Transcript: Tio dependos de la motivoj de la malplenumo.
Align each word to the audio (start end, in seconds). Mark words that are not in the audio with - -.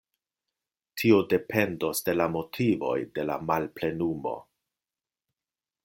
Tio 1.01 1.19
dependos 1.33 2.01
de 2.07 2.15
la 2.17 2.27
motivoj 2.37 2.97
de 3.19 3.27
la 3.33 3.37
malplenumo. 3.51 4.37